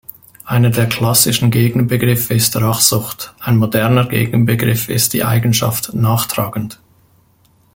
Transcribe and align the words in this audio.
Einer 0.45 0.71
der 0.71 0.89
klassischen 0.89 1.51
Gegenbegriffe 1.51 2.33
ist 2.33 2.55
„Rachsucht“, 2.55 3.35
ein 3.39 3.57
moderner 3.57 4.07
Gegenbegriff 4.07 4.89
ist 4.89 5.13
die 5.13 5.23
Eigenschaft 5.23 5.93
„nachtragend“. 5.93 6.79